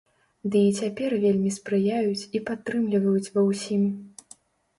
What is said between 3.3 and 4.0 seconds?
ва ўсім.